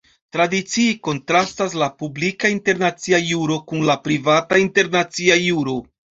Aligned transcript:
Tradicie 0.35 0.93
kontrastas 1.07 1.75
la 1.81 1.89
"publika 1.99 2.51
internacia 2.55 3.21
juro" 3.27 3.59
kun 3.69 3.87
la 3.93 3.99
"privata 4.09 4.61
internacia 4.65 5.39
juro". 5.47 5.79